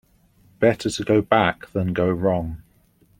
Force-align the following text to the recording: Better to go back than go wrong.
Better 0.59 0.89
to 0.89 1.03
go 1.03 1.21
back 1.21 1.69
than 1.73 1.93
go 1.93 2.09
wrong. 2.09 2.63